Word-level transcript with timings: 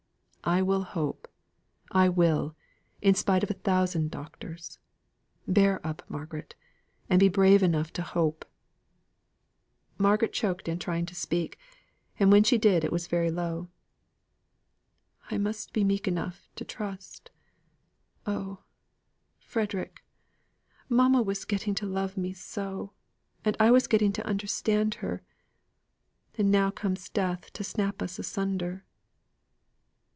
I 0.43 0.63
will 0.63 0.81
hope. 0.81 1.27
I 1.91 2.09
will, 2.09 2.55
in 2.99 3.13
spite 3.13 3.43
of 3.43 3.51
a 3.51 3.61
thousand 3.61 4.09
doctors. 4.09 4.79
Bear 5.47 5.85
up, 5.85 6.03
Margaret, 6.09 6.55
and 7.11 7.19
be 7.19 7.29
brave 7.29 7.61
enough 7.61 7.93
to 7.93 8.01
hope!" 8.01 8.43
Margaret 9.99 10.33
choked 10.33 10.67
in 10.67 10.79
trying 10.79 11.05
to 11.05 11.13
speak, 11.13 11.59
and 12.19 12.31
when 12.31 12.43
she 12.43 12.57
did 12.57 12.83
it 12.83 12.91
was 12.91 13.05
very 13.05 13.29
low. 13.29 13.69
"I 15.29 15.37
must 15.37 15.67
try 15.67 15.71
to 15.73 15.73
be 15.73 15.83
meek 15.83 16.07
enough 16.07 16.49
to 16.55 16.65
trust. 16.65 17.29
Oh, 18.25 18.63
Frederick! 19.39 20.03
mamma 20.89 21.21
was 21.21 21.45
getting 21.45 21.75
to 21.75 21.85
love 21.85 22.17
me 22.17 22.33
so! 22.33 22.93
And 23.45 23.55
I 23.59 23.69
was 23.69 23.85
getting 23.85 24.11
to 24.13 24.25
understand 24.25 24.95
her. 24.95 25.21
And 26.35 26.49
now 26.51 26.71
comes 26.71 27.09
death 27.09 27.53
to 27.53 27.63
snap 27.63 28.01
us 28.01 28.17
asunder!" 28.17 28.85